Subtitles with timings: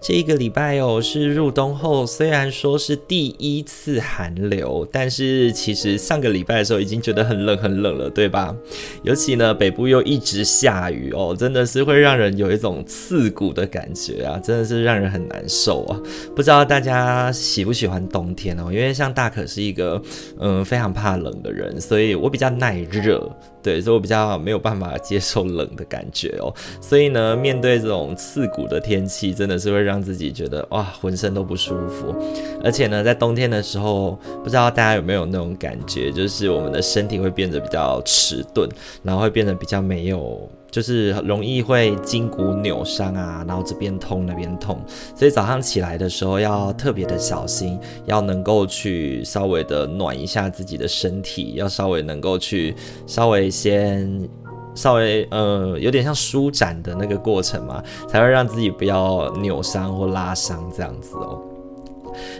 [0.00, 8.54] 这一个礼拜哦，是入冬后，虽然说是第一次寒流，但是其实上个礼拜的时候已经觉得很冷很冷了，对吧？
[9.02, 16.00] 尤其呢，北部又一直下雨哦，真的是会让人有一种刺骨的感觉啊，真的是让人很难受啊。
[16.34, 18.72] 不知道大家喜不喜欢冬天哦？
[18.72, 20.00] 因为像大可是一个
[20.38, 23.28] 嗯非常怕冷的人，所以我比较耐热。
[23.62, 32.14] 对，所以我比较没有办法接受冷的感觉哦，所以呢，面对这种刺骨的天气，真的是会让自己觉得哇，浑身都不舒服。
[32.62, 38.68] 而且呢，在冬天的时候，不知道大家有没有那种感觉，就是我们的身体会变得比较迟钝，
[39.02, 40.48] 然后会变得比较没有。
[40.70, 44.78] 就是容易会筋骨扭伤啊，然后这边痛那边痛，
[45.14, 52.74] 所以早上起来的时候要特别的小心，要能够去稍微的暖一下自己的身体，要稍微能够去
[53.06, 54.28] 稍微先
[54.74, 61.42] 稍微呃有点像舒展的那个过程嘛，才会让自己不要扭伤或拉伤这样子哦。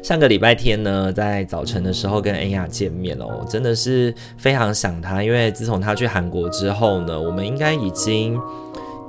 [0.03, 8.41] 上个礼拜天呢，在早晨的时候跟恩雅见面哦，真的是非常想她，因为自从她去韩国之后呢，我们应该已经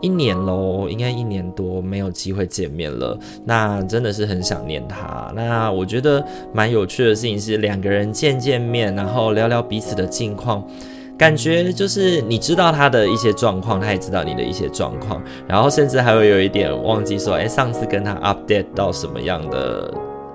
[0.01, 3.17] 一年喽，应该一年多没有机会见面了。
[3.45, 5.31] 那真的是很想念她。
[5.35, 10.65] 那我觉得蛮有趣的事情是，两个人见见面，然后聊聊彼此的近况，
[11.17, 19.93] 感觉就是你知道她的一些状况，她也知道你的一些状况，然后甚至还会有一点忘记说，哎，上次跟她 update 到什么样的。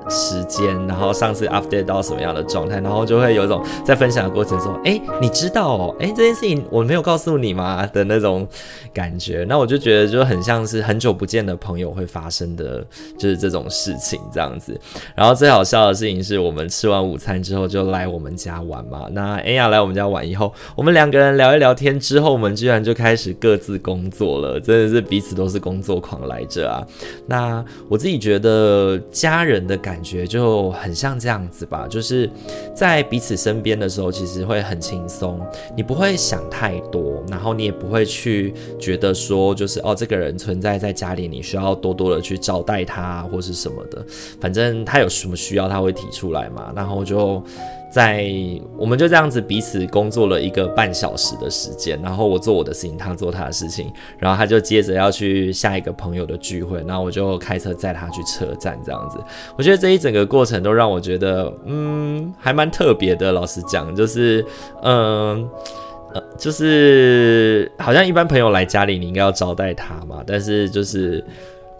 [0.09, 8.47] 时间，然后上次 update 到什么样的状态，然后就会有一种在分享的过程中，哎，你知道哦，哎，这件事情我没有告诉你吗的那种
[8.93, 12.85] 感觉，那我就觉得就很像是很久不见的朋友会发生的
[13.19, 14.79] 就是这种事情这样子。
[15.15, 26.87] 然后最好笑的事情是我们吃完午餐之后就来我们家玩嘛，那哎呀来我们家玩以后，我们两个人聊一聊天之后，我们居然就开始各自工作了，真的是彼此都是工作狂来着啊。
[27.27, 29.94] 那我自己觉得家人的感。
[29.94, 32.28] 感觉就很像这样子吧，就是
[32.75, 35.41] 在彼此身边的时候，其实会很轻松，
[35.77, 44.05] 你不会想太多，然后你也不会去觉得说，就是哦，这个人存在在家里，你需要多多的去招待他或是什么的，
[44.41, 47.41] 反正他有什么需要，他会提出来嘛，然后就。
[47.94, 48.28] 在
[48.77, 59.16] 我们就这样子彼此工作了一个半小时的时间，然后我做我的事情，他做他的事情，然后他就接着要去下一个朋友的聚会，然后我就开车载他去车站，这样子。
[59.56, 63.31] 我觉得这一整个过程都让我觉得，嗯，还蛮特别的。
[63.31, 64.44] 老实讲，就是，
[64.82, 65.49] 嗯，
[66.15, 71.25] 呃，就是好像一般朋友来家里，你应该要招待他嘛，但是就是。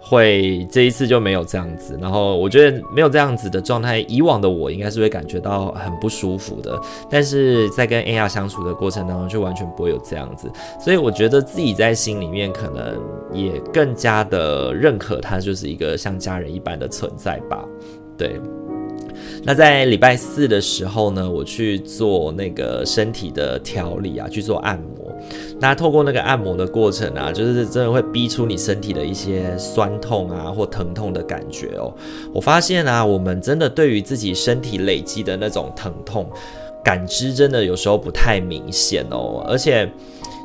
[0.07, 6.79] 会这一次就没有这样子，然后我觉得没有这样子的状态，以往的我应该是会感觉到很不舒服的，
[7.11, 13.01] 但是在跟 AR 相处的过程当中，就完全不会有这样子，所以我觉得自己在心里面可能
[13.33, 17.65] 也更加的认可他就是一个像家人一般的存在吧，
[18.19, 18.39] 对。
[19.45, 25.15] 那在礼拜四的时候呢，我去做那个身体的调理啊，去做按摩。
[25.61, 31.93] 那透过那个按摩的过程啊，就是真的会逼出你身体的一些酸痛啊或疼痛的感觉哦。
[32.33, 36.29] 我发现啊，我们真的对于自己身体累积的那种疼痛
[36.83, 39.89] 感知，真的有时候不太明显哦，而且。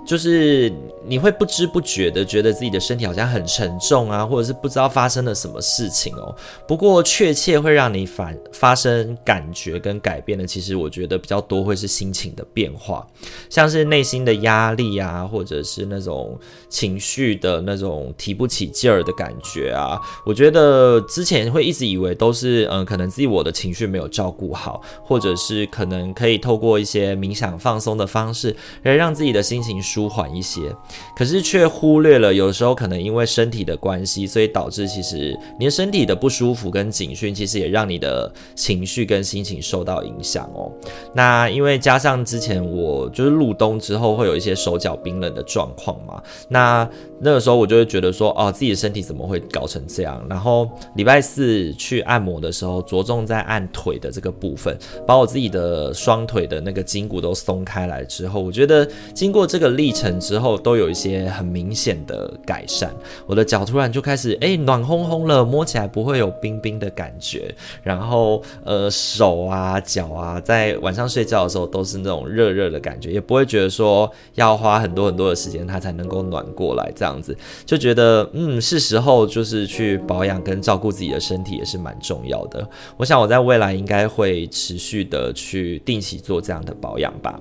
[0.08, 0.74] 就是
[1.10, 6.36] 你会不知不觉的觉得自己的身体好像很沉重啊，或者是不知道发生了什么事情哦。
[6.68, 13.08] 不过确切会让你反发生感觉跟改变的，其实我觉得比较多会是心情的变化，
[13.50, 16.38] 像是内心的压力啊，或者是那种
[16.70, 20.00] 情绪的那种提不起劲儿的感觉啊。
[20.26, 30.10] 我觉得之前会一直以为都是嗯，可能自己我的情绪没有照顾好，或者是可能可以透过一些冥想放松的方式来让自己的心情舒。
[30.10, 30.76] 缓一些，
[31.16, 40.72] 可是却忽略了有时候可能因为身体的关系，所以导致其实你的身体的不舒服跟警讯，其实也让你的情绪跟心情受到影响哦。
[41.14, 50.26] 那因为加上之前我就是入冬之后会有一些手脚冰冷的状况嘛，那那个时候我就会觉得说，哦，自己的身体怎么会搞成这样？
[50.30, 62.92] 然后礼拜四去按摩的时候，着重在按腿的这个部分，把我自己的双腿的那个筋骨都松开来之后，我觉得经过这个历程之后，都有一些很明显的改善。
[63.28, 67.54] 我的脚突然就开始哎暖烘烘了，摸起来不会有冰冰的感觉。
[67.84, 82.68] 然后呃手啊脚啊，在晚上睡觉的时候都是那种热热的感觉，也不会觉得说要花很多很多的时间它才能够暖过来这样子，就觉得嗯是时候就是去保养跟照顾自己的身体也是蛮重要的。
[82.98, 87.40] 我想我在未来应该会持续的去定期做这样的保养吧。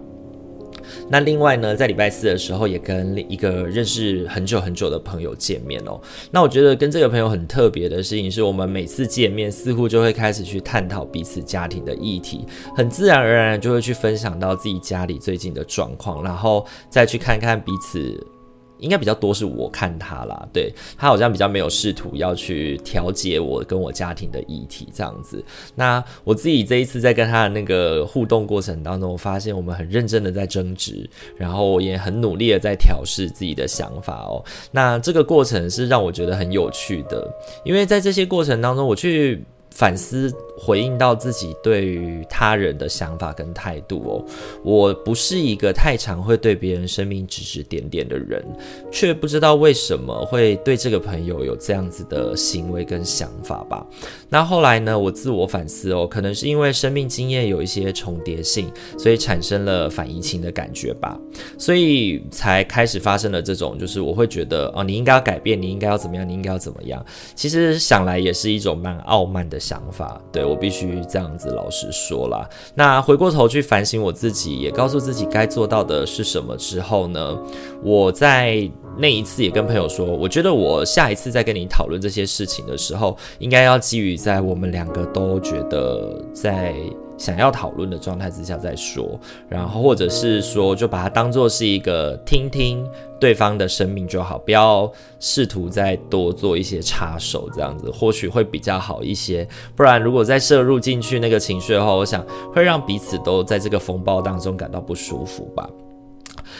[1.08, 6.00] 那另外呢，在礼拜四的时候也跟一个认识很久很久的朋友见面哦。
[6.30, 12.46] 那我觉得跟这个朋友很特别的事情是，我们每次见面似乎就会开始去探讨彼此家庭的议题，
[12.76, 18.38] 很自然而然就会去分享到自己家里最近的状况，然后再去看看彼此。
[18.78, 25.42] 应该比较多是我看他啦，对，他好像比较没有试图要去调节我跟我家庭的议题这样子。
[25.75, 34.44] 那我自己这一次在跟他的那个互动过程当中，我发现我们很认真的在争执，然后我也很努力的在调试自己的想法哦。
[34.70, 37.28] 那这个过程是让我觉得很有趣的，
[37.64, 40.32] 因为在这些过程当中，我去反思。
[40.61, 44.25] 回应到自己对于他人的想法跟态度哦，
[44.65, 48.44] 我不是一个太常会对别人生命指指点点的人，
[48.91, 53.87] 却不知道为什么会对这个朋友有这样子的行为跟想法吧。
[54.29, 58.69] 那后来呢，我自我反思哦，可能是因为生命经验有一些重叠性，
[58.99, 61.17] 所以产生了反移情的感觉吧，
[61.56, 67.06] 所以才开始发生了这种，就是我会觉得哦，你应该要改变，你应该要怎么样，你应该要怎么样。
[67.37, 70.44] 其实想来也是一种蛮傲慢的想法，对。
[70.44, 72.49] 我必须这样子老实说啦。
[72.75, 77.38] 那回过头去反省我自己，也告诉自己该做到的是什么之后呢，
[77.82, 86.75] 我在那一次也跟朋友说，我觉得我下一次再跟你讨论这些事情的时候，应该要基于在我们两个都觉得在。
[87.19, 89.19] 想要讨论的状态之下再说，
[89.49, 92.88] 然后或者是说，就把它当做是一个听听
[93.20, 99.47] 对方的生命就好，不要试图再多做一些插手，这样子或许会比较好一些。
[99.75, 102.25] 不然，如果再摄入进去那个情绪的话，我想
[102.55, 105.69] 会让彼此都在这个风暴当中感到不舒服吧。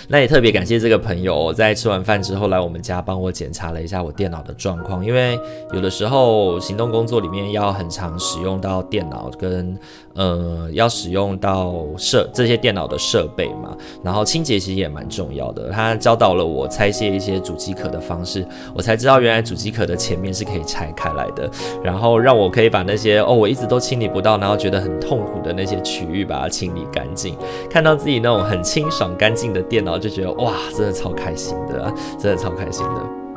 [0.07, 5.39] 那也特别感谢这个朋友，在吃完饭之后来我们家帮我检查了一下我电脑的状况，因为
[5.73, 9.79] 有的时候行动工作里面要很常使用到电脑跟。
[10.19, 15.71] 呃，要使用到设这些电脑的设备嘛，然后清洁其实也蛮重要的。
[15.71, 18.45] 他教导了我拆卸一些主机壳的方式，
[18.75, 21.49] 我才知道原来主机壳的前面是可以拆开来的，
[21.85, 27.37] 然后让我可以把那些哦，我一直都清理不到，然后觉得很痛苦的那些区域把它清理干净。
[27.71, 33.28] 看到自己那种很清爽干净的电脑，就觉得哇，真的超开心的，真的超开心的。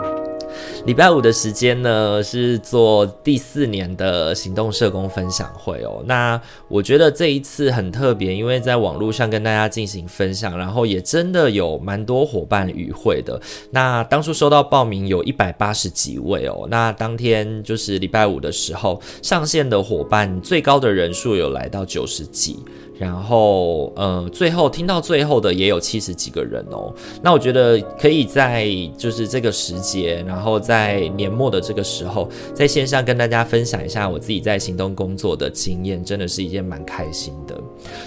[0.84, 6.02] 礼拜五的时间呢，是做第四年的行动社工分享会哦。
[6.06, 13.40] 那我觉得这一次很特别，因为在网络上跟大家进行分享，然后也真的有蛮多伙伴与会的。
[13.70, 16.68] 那当初收到报名有一百八十几位哦。
[16.72, 22.58] 那当天就是礼拜五的时候上线的伙伴，最高的人数有来到九十几。
[23.02, 26.94] 然后，呃，最后听到最后的也有七十几个人哦。
[27.24, 37.60] 那我觉得可以在就是这个时节，然后在年末的这个时候，在线上跟大家分享一下我自己在行动工作的经验，真的是一件蛮开心的。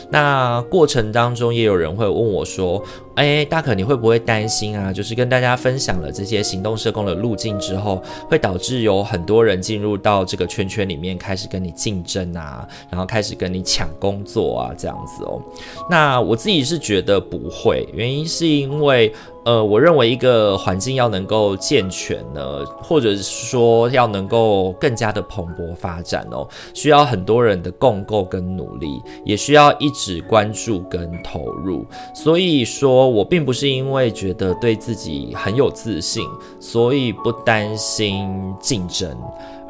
[0.08, 2.80] 那过程当中也有人会问我说，
[3.16, 4.92] 哎，大可你会不会担心啊？
[4.92, 15.40] 就是跟大家分享了这些行动社工的路径之后，会导致有很多人进入到这个圈圈里面，开始跟你竞争啊，然后开始跟你抢工作啊，这样子哦。
[15.88, 19.12] 那我自己是觉得不会，原因是因为。
[19.44, 31.84] 呃，我认为一个环境要能够健全呢，或者是说要能够更加的蓬勃发展哦，需要很多人的共构跟努力，也需要一直关注跟投入。
[32.14, 36.26] 所以说我并不是因为觉得对自己很有自信，
[36.58, 39.14] 所以不担心竞争。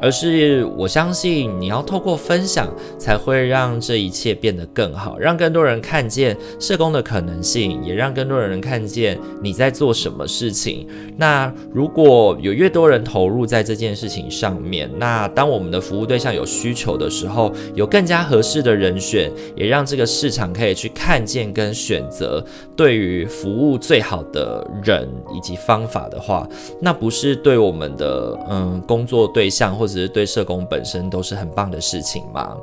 [0.01, 10.87] 而是我相信你要透过分享，才会让这一切变得更好，让更多人看见社工的可能性，也让更多人看见你在做什么事情。
[11.17, 22.43] 那如果有越多人投入在这件事情上面，那当我们的服务对象有需求的时候，有更加合适的人选，也让这个市场可以去看见跟选择
[22.75, 26.47] 对于服务最好的人以及方法的话，
[26.81, 32.55] 那不是对我们的嗯工作对象或者是对社工本身都是很棒的事情嘛？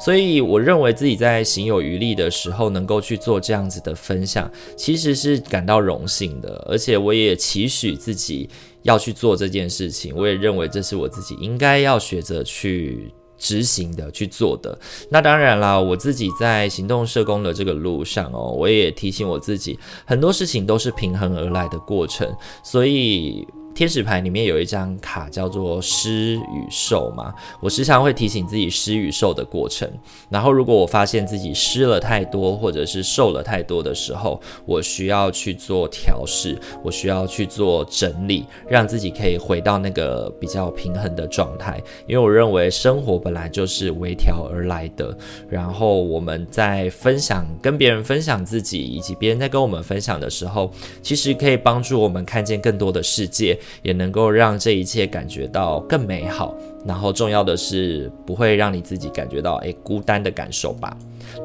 [0.00, 8.48] 所以我认为自己在行有余力的时候，能够去做这样子的分享，其实是感到荣幸的，而且我也期许自己
[8.82, 10.14] 要去做这件事情。
[10.16, 14.76] 我也认为这是我自己应该要学着去执行的、去做的。
[15.10, 22.28] 那当然啦，我自己在行动社工的这个路上哦，我也提醒我自己，很多事情都是平衡而来的过程，
[22.64, 23.46] 所以。
[23.78, 29.88] 天使牌里面有一张卡叫做施与受嘛，我时常会提醒自己施与受的过程。
[30.28, 41.80] 然后如果我发现自己施了太多，或者是受了太多的时候，我需要去做调试，我需要去做整理，让自己可以回到那个比较平衡的状态。
[42.08, 45.16] 因为我认为生活本来就是微调而来的。
[45.48, 50.68] 然后我们在分享，跟别人分享自己，以及别人在跟我们分享的时候，
[51.00, 53.56] 其实可以帮助我们看见更多的世界。
[53.82, 56.56] 也能够让这一切感觉到更美好，
[56.86, 60.96] 然后重要的是不会让你自己感觉到诶孤单的感受吧。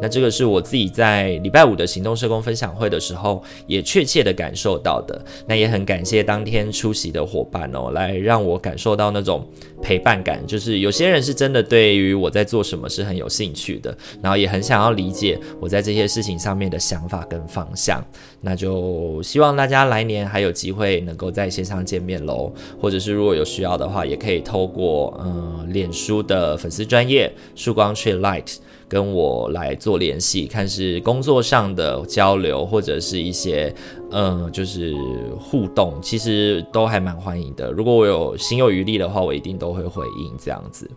[0.02, 5.20] 那这个是我自己在礼拜五的行动社工分享会的时候也确切的感受到的。
[5.48, 9.48] 那也很感谢当天出席的伙伴哦，来让我感受到那种
[9.82, 10.46] 陪伴感。
[10.46, 18.04] 就是有些人是真的对于我在做什么是很有兴趣的，然后也很想要理解我在这些事情上面的想法跟方向。
[18.42, 28.56] 那就希望大家来年还有机会能够在线上见面喽，或者是如果有需要的话，也可以透过嗯脸书的粉丝专业曙光去 Light。
[28.94, 33.74] 跟我来做联系，看是工作上的交流，或者是一些
[34.12, 34.94] 嗯，就是
[35.40, 37.72] 互动，其实都还蛮欢迎的。
[37.72, 40.88] 如果我有心有余力的话，我一定都会回应这样子。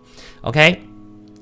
[0.43, 0.79] OK，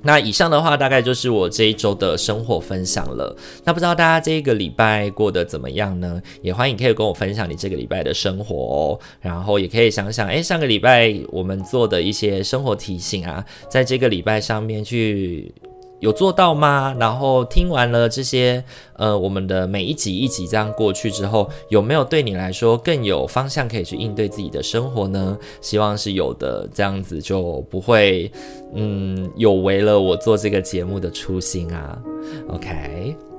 [0.01, 3.37] 那以上的话大概就是我这一周的生活分享了。
[3.65, 6.23] 那不知道大家这一个礼拜过得怎么样呢？
[6.41, 9.01] 也欢迎可以跟我分享你这个礼拜的生活哦。
[9.21, 15.53] 然后也可以想想，诶，上个礼拜我们做的一些生活提醒啊，在这个礼拜上面去。
[16.01, 16.95] 有做到吗？
[16.99, 18.63] 然后听完了这些，
[18.97, 25.39] 呃，我们的每一集一集这样过去之后，有没有对你来说更有方向可以去应对自己的生活呢？
[25.61, 28.31] 希望是有的，这样子就不会，
[28.75, 31.99] 嗯，有违了我做这个节目的初心啊。
[32.49, 33.34] OK。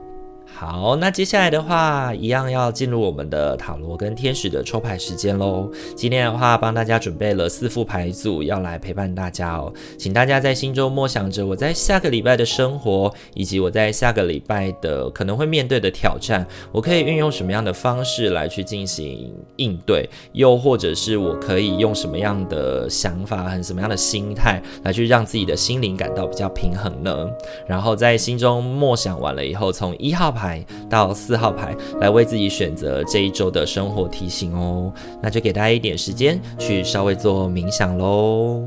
[0.58, 5.70] 好，那接下来的话，一样要进入我们的塔罗跟天使的抽牌时间喽。
[5.98, 9.74] 今天的话，帮大家准备了四副牌组，要来陪伴大家哦。
[10.00, 27.30] 请大家在心中默想着我在下个礼拜的生活，以及我在下个礼拜的可能会面对的挑战，我可以运用什么样的方式来去进行应对，又或者是我可以用什么样的想法和什么样的心态来去让自己的心灵感到比较平衡呢？
[27.68, 30.45] 然后在心中默想完了以后，从一号牌。
[30.46, 38.64] 牌到四号牌来为自己选择这一周的生活提醒哦，那就给大家一点时间去稍微做冥想喽。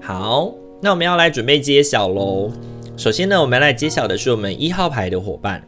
[0.00, 2.50] 好，那我们要来准备揭晓喽。
[2.96, 5.62] 首先呢，我们来揭晓的是我们一号牌的伙伴。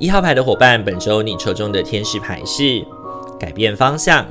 [0.00, 2.84] 一号牌的伙伴，本周你抽中的天使牌是
[3.36, 4.24] 改变方向。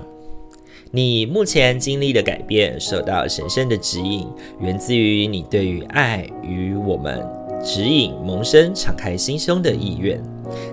[0.91, 4.25] 你目前经历的改变，受到神圣的指引，
[4.61, 7.21] 源自于你对于爱与我们
[7.61, 10.23] 指引萌生、敞开心胸的意愿。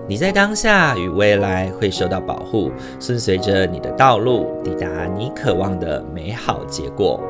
[0.06, 2.70] 你在当下与未来会受到保护，
[3.00, 7.20] 顺随着你的道路，抵达你渴望的美好结果。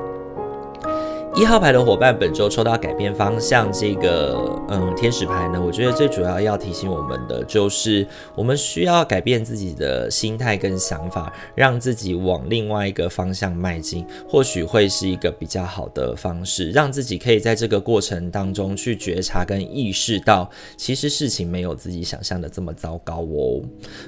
[1.36, 23.60] 一号牌的伙伴，本周抽到改变方向这个嗯天使牌呢，我觉得最主要要提醒我们的就是，我们需要改变自己的心态跟想法，让自己往另外一个方向迈进，或许会是一个比较好的方式，让自己可以在这个过程当中去觉察跟意识到，其实事情没有自己想象的这么糟糕哦。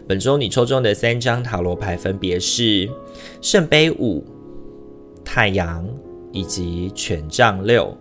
[0.07, 2.89] 本周你抽中的三张塔罗牌分别是
[3.43, 4.25] 圣杯五、
[5.25, 5.85] 太阳。
[6.37, 7.97] 以及权杖六，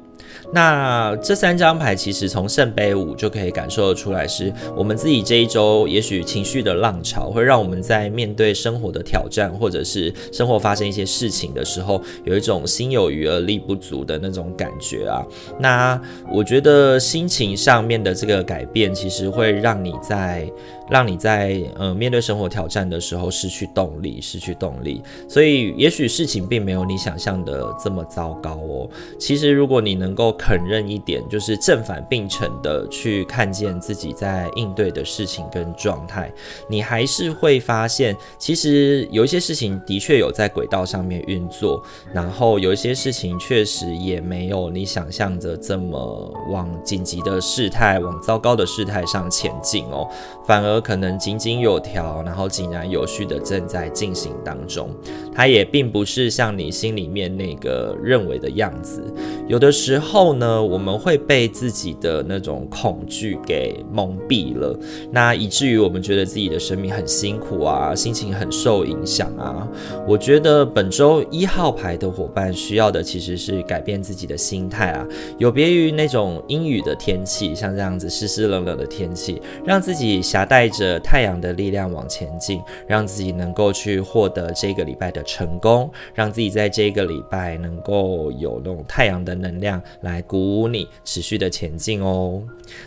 [0.51, 15.25] 那这三张牌其实从圣杯五就可以感受得出来，是我们自己这一周也许情绪的浪潮会让我们在面对生活的挑战，或者是生活发生一些事情的时候，有一种心有余而力不足的那种感觉啊。
[15.57, 15.99] 那
[16.29, 20.51] 我觉得心情上面的这个改变，其实会让你在。
[20.89, 25.01] 让你在呃面对生活挑战的时候失去动力，失去动力。
[25.27, 28.87] 所以也许事情并没有你想象的这么糟糕哦。
[29.17, 36.31] 其实如果你能够肯认一点，就是正反并成的去看见自己在应对的事情跟状态，
[36.69, 41.81] 你还是会发现，其实有一些事情的确有在轨道上面运作，
[42.13, 50.07] 然后有一些事情确实也没有你想象着这么往紧急的事态、往糟糕的事态上前进哦，
[50.45, 50.74] 反而。
[50.81, 54.89] 可能井井有条，然后井然有序的正在进行当中，
[55.33, 59.03] 它也并不是像你心里面那个认为的样子。
[59.47, 64.77] 有的时候呢，我们会被自己的那种恐惧给蒙蔽了，
[65.11, 69.67] 那以至于我们觉得自己的生命很辛苦啊，心情很受影响啊。
[70.07, 80.64] 我觉得本周一号牌的伙伴需要的其实是改变自己的心态啊，有别于那种阴雨的天气，像这样子湿湿冷冷的天气，让自己携带。
[80.65, 92.41] 带着太阳的力量往前进，让自己能够去获得这个礼拜的成功，让自己在这个礼拜能够有那种太阳的能量来鼓舞你，持续的前进哦。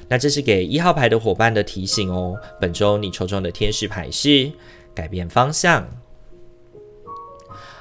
[0.09, 2.35] 那这是给一号牌的伙伴的提醒哦。
[2.61, 4.51] 本周你抽中的天使牌是
[4.93, 5.87] 改变方向。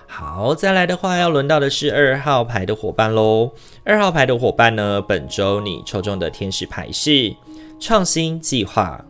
[0.05, 3.51] 好，再来的话要轮到的是二号牌的伙伴喽。
[3.83, 7.35] 二号牌的伙伴呢，本周你抽中的天使牌是
[7.79, 9.03] 创新计划。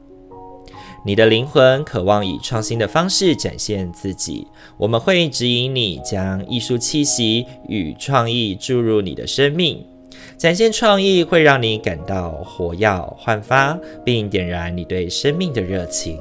[1.08, 4.46] 你的灵魂渴望以创新的方式展现自己，
[4.76, 9.82] 我们会指引你将艺术气息与创意注入你的生命。
[10.38, 16.20] 展现创意会让你感到活跃焕发，并点燃你对生命的热情。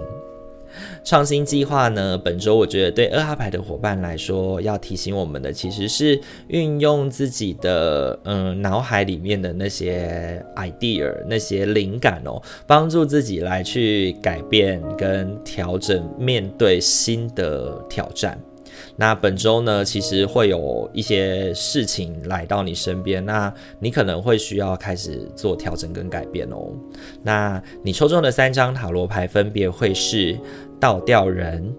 [1.07, 2.19] 创新计划呢？
[2.19, 18.37] 本周我觉得对二号牌的伙伴来说，要提醒我们的其实是运用自己的嗯脑海里面的那些 idea、那些灵感哦，帮助自己来去改变跟调整，面对新的挑战。
[18.99, 26.73] 那本周呢，其实会有一些事情来到你身边，那你可能会需要开始做调整跟改变哦。
[27.23, 30.37] 那你抽中的三张塔罗牌分别会是。
[30.81, 31.75] 倒吊人、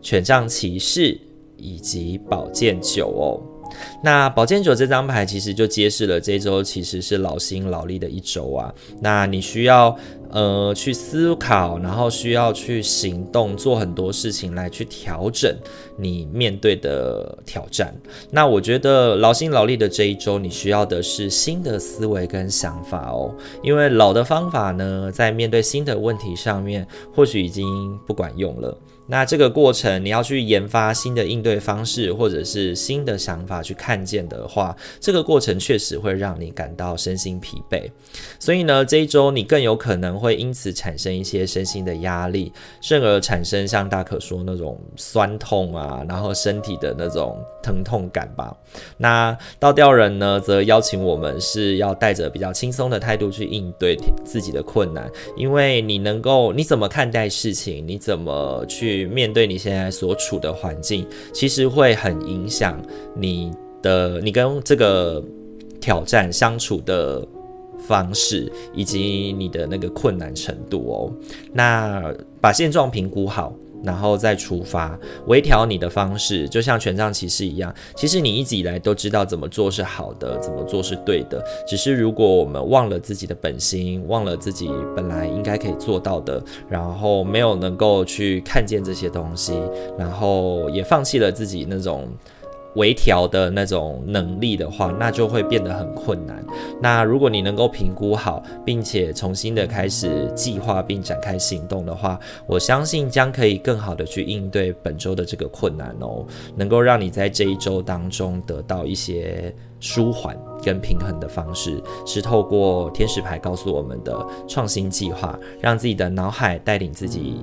[0.00, 1.18] 权杖骑士
[1.56, 3.55] 以及宝剑九哦。
[4.02, 8.72] 那宝剑九这张牌其实就揭示了这周其实是劳心劳力的一周啊。
[9.00, 9.96] 那你需要
[10.30, 15.54] 呃去思考，然后需要去行动，做很多事情来去调整
[15.96, 17.94] 你面对的挑战。
[18.30, 23.34] 那我觉得劳心劳力的这一周，你需要的是新的思维跟想法哦。
[23.62, 28.76] 因为老的方法呢，在面对新的问题上面，或许已经不管用了。
[29.08, 37.90] 那这个过程，你要去研发新的应对方式，或者是新的想法去看见的话，这个过程确实会让你感到身心疲惫。
[38.38, 48.56] 所以呢，这一周你更有可能会因此产生一些身心的压力，甚而产生像大可说那种酸痛啊，然后身体的那种疼痛感吧。
[48.98, 59.06] 那倒吊人呢，则邀请我们是要带着比较轻松的态度去应对自己的困难，因为你能够你怎么看待事情，你怎么去。
[59.16, 62.78] 面对你现在所处的环境，其实会很影响
[63.14, 63.50] 你
[63.80, 65.24] 的你跟这个
[65.80, 67.26] 挑战相处的
[67.88, 71.10] 方式，以及你的那个困难程度哦。
[71.52, 73.54] 那把现状评估好。
[73.82, 77.74] 然后再出发，微调你的方式，就像权杖骑士一样。
[77.94, 81.44] 其实你一直以来都知道怎么做是好的，怎么做是对的。
[81.66, 89.52] 只是如果我们忘了自己的本心，忘了自己本来应该可以做到的，然后没有能够去看见这些东西，
[89.98, 92.08] 然后也放弃了自己那种。
[92.76, 96.44] 微调的那种能力的话，那就会变得很困难。
[96.80, 117.40] 那如果你能够评估好，并且重新的开始计划并展开行动的话，我相信将可以更好的去应对本周的这个困难哦，能够让你在这一周当中得到一些舒缓跟平衡的方式，是透过天使牌告诉我们的创新计划，让自己的脑海带领自己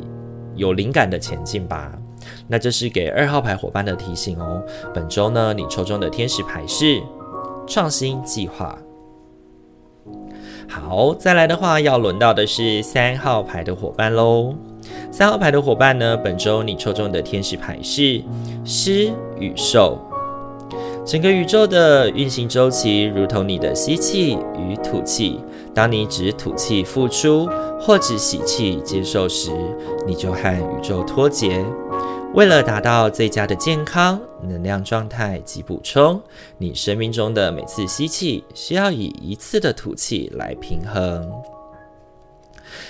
[0.56, 1.98] 有灵感的前进吧。
[2.48, 4.62] 那这是给二号牌伙伴的提醒哦。
[4.94, 7.02] 本周呢，你抽中的天使牌是
[7.68, 8.78] 创新计划。
[10.68, 14.56] 好，再来的话，要轮到的是三号牌的伙伴喽。
[15.12, 18.22] 三号牌的伙伴呢，本周你抽中的天使牌是
[18.66, 20.00] 狮与兽。
[21.06, 25.40] 整个宇宙的运行周期如同你的吸气与吐气。
[25.76, 29.52] 当你只吐气付出，或只吸气接受时，
[30.08, 31.64] 你就和宇宙脱节。
[32.34, 36.20] 为了达到最佳的健康、能量状态及补充，
[36.58, 41.32] 你生命中的每次吸气需要以一次的吐气来平衡。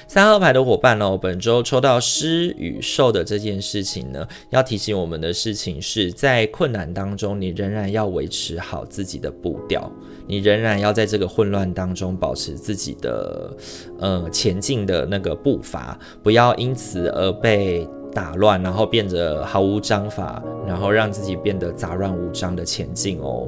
[0.08, 9.92] 三号牌的伙伴哦，本周抽到施与受的这件事情呢，要提醒我们的事情是在困难当中，你仍然要维持好自己的步调，
[10.26, 13.54] 你仍然要在这个混乱当中保持自己的
[14.00, 17.86] 呃前进的那个步伐，不要因此而被。
[18.14, 23.48] 打乱，然后变得毫无章法，然后让自己变得杂乱无章的前进哦。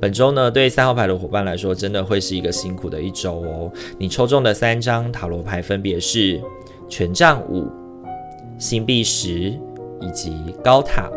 [0.00, 3.70] 本周呢，对三号牌的伙伴来说，真的会是一个辛苦的一周哦。
[3.98, 6.40] 你抽中的三张塔罗牌分别是
[6.88, 7.68] 权杖五、
[8.58, 9.30] 星币十
[10.00, 11.10] 以及高塔。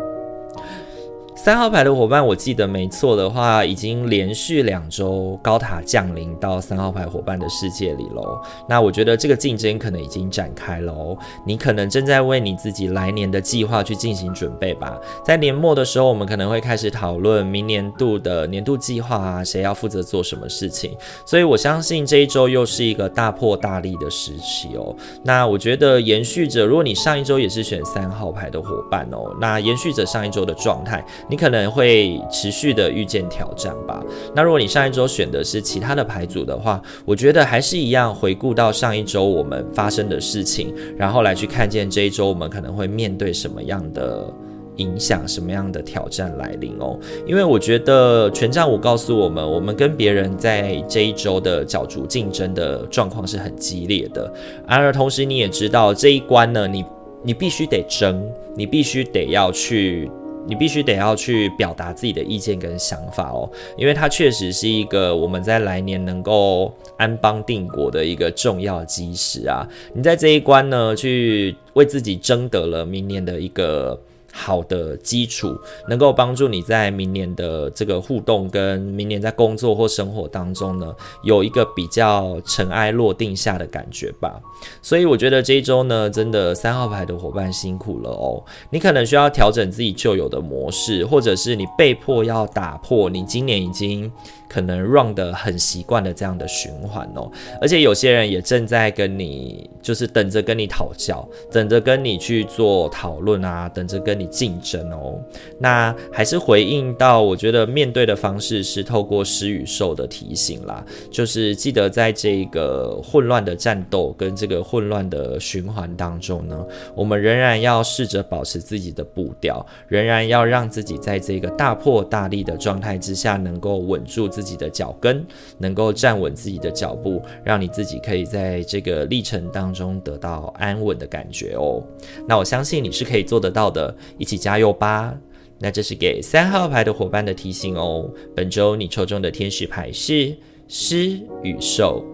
[1.44, 8.40] 三号牌的伙伴，我记得没错的话，已经连续两周高塔降临到三号牌伙伴的世界里喽。
[8.66, 11.14] 那我觉得这个竞争可能已经展开喽。
[11.44, 14.98] 你可能正在为你自己来年的计划去进行准备吧。
[15.22, 20.96] 在年末的时候，我们可能会开始讨论明年度的年度计划啊，谁要负责做什么事情。
[21.26, 24.96] 所以我相信这一周又是一个大破大立的时期哦。
[25.22, 31.04] 那我觉得延续着，如果你上一周也是选三号牌的伙伴哦，那延续着上一周的状态。
[31.34, 34.00] 你可能会持续的遇见挑战吧。
[34.36, 44.32] 那如果你上一周选的是其他的牌组的话，我觉得还是一样，回顾到上一周我们发生的事情，然后来去看见这一周我们可能会面对什么样的
[44.76, 46.96] 影响，什么样的挑战来临哦。
[47.26, 54.32] 因为我觉得权杖五告诉我们，我们跟别人在这一周的角逐竞争的状况是很激烈的。
[54.68, 56.84] 然而同时你也知道这一关呢，你
[57.24, 60.08] 你必须得争，你必须得要去。
[60.46, 69.66] 你必须得要去表达自己的意见跟想法哦，因为它确实是一个我们在来年能够安邦定国的一个重要基石啊。
[69.94, 74.00] 你在这一关呢，去为自己争得了明年的一个。
[74.36, 75.56] 好的基础
[75.88, 80.92] 能够帮助你在明年的这个互动，跟明年在工作或生活当中呢，
[81.22, 84.40] 有一个比较尘埃落定下的感觉吧。
[84.82, 88.42] 所以我觉得这一周呢，真的三号牌的伙伴辛苦了哦。
[88.70, 94.10] 你可能需要调整自己旧有的模式，或者是你被迫要打破你今年已经。
[94.46, 97.28] 可能 run 得很习惯的这样的循环哦，
[97.60, 105.20] 而且有些人也正在跟你，就是等着跟你讨教，等着跟你去做讨论啊，等着跟你竞争哦。
[105.58, 124.44] 那还是回应到，我觉得面对的方式是透过施与受的提醒啦，就是记得在这个混乱的战斗跟这个混乱的循环当中呢，我们仍然要试着保持自己的步调，仍然要让自己在这个大破大立的状态之下，能够稳住自己。
[124.44, 131.82] 自己的脚跟能够站稳自己的脚步，让你自己可以在这个历程当中得到安稳的感觉哦。
[132.28, 135.14] 那我相信你是可以做得到的，一起加油吧！
[135.58, 138.10] 那这是给三号牌的伙伴的提醒哦。
[138.34, 140.34] 本周你抽中的天使牌是
[140.68, 142.04] 狮与兽。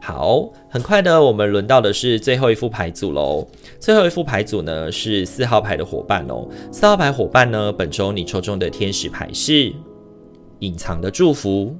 [0.00, 3.46] 好，很快的，我们轮到的是最后一副牌组喽。
[3.78, 6.48] 最后一副牌组呢是四号牌的伙伴哦。
[6.70, 9.72] 四号牌伙伴呢，本周你抽中的天使牌是。
[10.58, 11.74] 隐藏的祝福，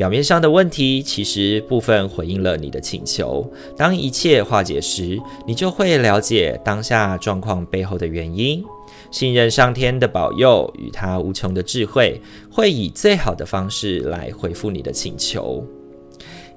[0.00, 3.46] 表面上的问题，其实部分回应了你的请求。
[3.76, 8.64] 当一切化解时，你就会了解当下状况背后的原因。
[9.10, 12.18] 信任上天的保佑与他无穷的智慧，
[12.50, 15.62] 会以最好的方式来回复你的请求。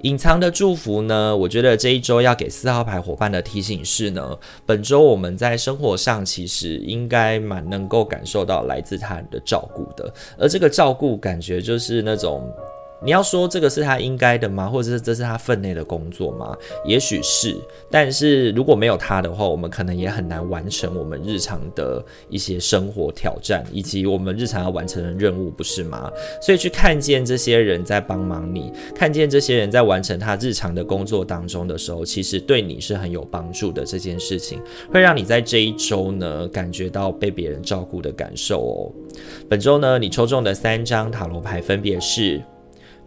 [0.03, 1.35] 隐藏的祝福呢？
[1.35, 12.49] 我觉得这一周要给四号牌伙伴的提醒是呢，本周我们在生活上其实应该蛮能够感受到来自他人的照顾的，而这个照顾感觉就是那种。
[13.03, 14.69] 你要说这个是他应该的吗？
[14.69, 16.55] 或者是这是他分内的工作吗？
[16.85, 17.55] 也许是，
[17.91, 26.11] 但是如果没有他的话，我们可能也很难完成我们日常的一些生活挑战，以及我们日常要完成的任务，不是吗？
[26.41, 33.83] 所以去看见这些人在帮忙你，看见这些人在完成他日常的工作当中的时候，其实对你是很有帮助的。
[33.85, 34.59] 这件事情
[34.91, 38.79] 会让你在这一周呢，感觉到被别人照顾的感受哦。
[39.49, 42.41] 本周呢，你抽中的三张塔罗牌分别是。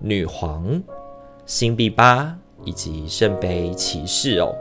[0.00, 0.82] 女皇、
[1.46, 4.54] 星币八以及圣杯骑士哦。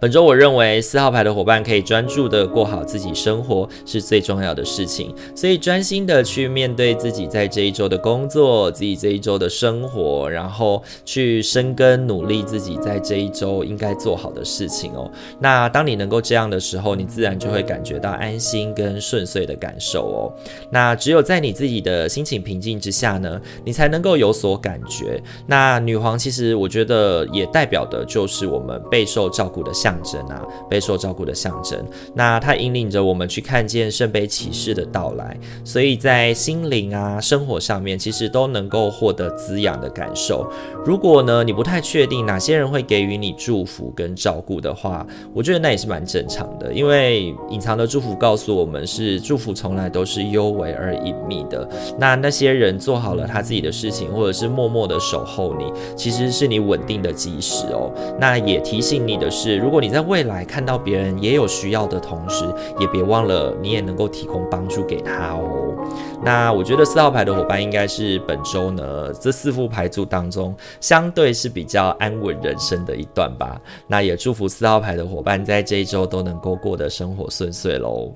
[0.00, 15.10] 本周我认为四号牌的伙伴可以专注的过好自己生活是最重要的事情，所以专心的去面对自己在这一周的工作，自己这一周的生活，然后去深耕努力自己在这一周应该做好的事情哦。
[15.38, 20.32] 那当你能够这样的时候，你自然就会感觉到安心跟顺遂的感受哦。
[20.70, 25.22] 那只有在你自己的心情平静之下呢，你才能够有所感觉。
[25.46, 31.84] 那女皇其实我觉得也代表的就是我们备受照顾的下象征啊，备受照顾的象征。
[32.14, 40.46] 那它引领着我们去看见圣杯骑士的到来，所以在心灵啊、生活上面，其实都能够获得滋养的感受。
[40.84, 51.68] 如果呢，你不太确定哪些人会给予你祝福跟照顾的话，我觉得那也是蛮正常的，因为隐藏的祝福告诉我们是祝福从来都是幽微而隐秘的。
[51.98, 57.90] 那那些人做好了他自己的事情，或者是默默的守候你，其实是你稳定的基石哦。
[58.18, 62.44] 那也提醒你的是，如果你在未来看到别人也有需要的同时，
[62.78, 65.74] 也别忘了你也能够提供帮助给他哦。
[66.22, 73.60] 那我觉得四号牌的伙伴应该是本周呢，这四副牌组当中相对是比较安稳人生的一段吧。
[73.86, 78.12] 那也祝福四号牌的伙伴在这一周都能够过得生活顺遂喽。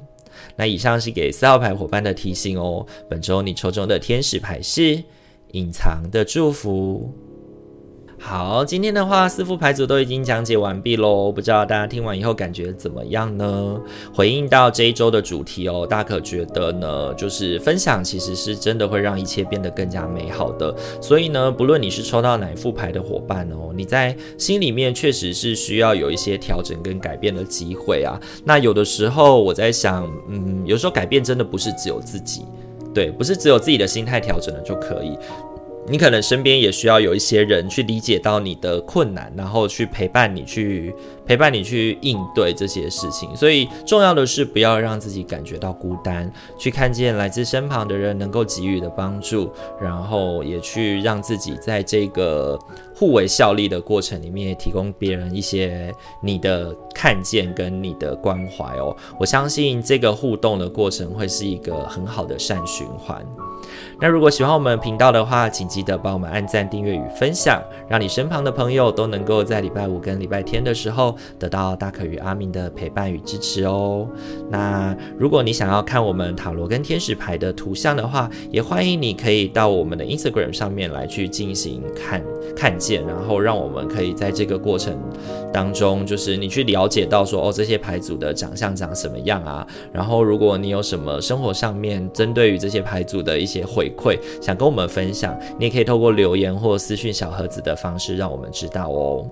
[0.57, 2.85] 那以上是给四号牌伙伴的提醒哦。
[3.09, 5.03] 本周你抽中的天使牌是
[5.53, 7.11] 隐藏的祝福。
[8.27, 11.31] 好，今天的话，四副牌组都已经讲解完毕喽。
[11.31, 13.79] 不知道大家听完以后感觉怎么样呢？
[14.15, 20.75] 回应到这一周的主题哦，大可觉得呢，就是分享其实是真的会让一切变得更加美好的。
[21.03, 28.19] 所以呢，不论你是抽到哪一副牌的伙伴哦，你在心里面确实是需要有一些调整跟改变的机会啊。
[28.43, 32.47] 那有的时候我在想，嗯，有时候改变真的不是只有自己，
[32.95, 35.15] 对，不是只有自己的心态调整了就可以。
[35.87, 40.95] 你可能身边也需要有一些人去理解到你的困难，然后去陪伴你去。
[41.27, 52.59] 陪伴你去应对这些事情，所以重要的是不要让自己感觉到孤单，去看见来自身旁的人能够给予的帮助，然后也去让自己在这个
[52.95, 58.97] 互为效力的过程里面，也提供别人一些你的看见跟你的关怀哦。
[59.19, 63.25] 我相信这个互动的过程会是一个很好的善循环。
[64.01, 71.17] 那如果喜欢我们频道的话，请记得帮我们按赞、订阅与分享，让你身旁的朋友都能够在礼拜五跟礼拜天的时候。
[71.39, 74.09] 得到大可与阿明的陪伴与支持哦。
[74.51, 82.23] 那如果你想要看我们塔罗跟天使牌的图像的话，也欢迎你可以到我们的 Instagram 上面来去进行看
[82.57, 84.99] 看然后让我们可以在这个过程
[85.53, 89.65] 当中，就是你去了解到说哦，这些牌组的长相长什么样啊。
[89.93, 99.25] 然后如果你有什么生活上面针对于这些牌组的一些回馈，想跟我们分享，你也可以透过留言或私讯小盒子的方式让我们知道哦。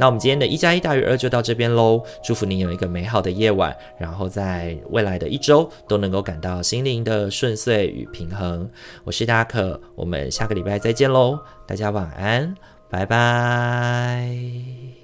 [0.00, 1.26] 那我们今天的一加一大于二就。
[1.26, 8.70] 就到这边喽，祝福你有一个美好的夜晚，然后在未来的一周都能够感到心灵的顺遂与平衡。
[9.02, 12.54] 我是大可，我们下个礼拜再见喽，大家晚安，
[12.88, 14.95] 拜拜。